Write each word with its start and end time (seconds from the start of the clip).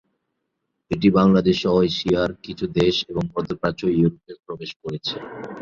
এটি 0.91 1.07
বাংলাদেশসহ 1.17 1.75
এশিয়ার 1.89 2.31
কিছু 2.45 2.65
দেশ 2.79 2.95
এবং 3.11 3.23
মধ্যপ্রাচ্য 3.33 3.81
ও 3.85 3.95
ইউরোপে 3.95 4.33
প্রবেশ 4.45 4.71
করেছে। 4.81 5.15